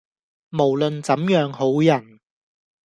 [0.49, 2.19] 無論怎樣好人，